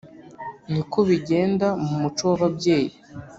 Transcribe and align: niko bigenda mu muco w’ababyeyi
niko 0.71 0.97
bigenda 1.09 1.67
mu 1.85 1.95
muco 2.01 2.23
w’ababyeyi 2.29 2.91